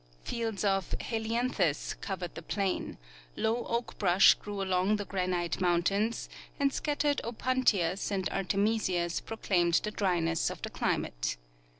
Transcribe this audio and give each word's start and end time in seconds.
Fields 0.23 0.63
of 0.65 0.95
Heliantkus 0.99 1.93
covered 2.01 2.33
the 2.33 2.41
plain, 2.41 2.97
Ioav 3.37 3.67
oak 3.69 3.99
brush 3.99 4.35
grcAV 4.39 4.63
along 4.65 4.95
the 4.95 5.05
granite 5.05 5.61
mountains, 5.61 6.27
and 6.59 6.73
scattered 6.73 7.21
opuntias 7.23 8.09
and 8.09 8.27
artemisias 8.31 9.23
pro 9.23 9.37
claimed 9.37 9.75
the 9.83 9.91
dryness 9.91 10.49
of 10.49 10.59
the 10.63 10.71
clinaate. 10.71 11.37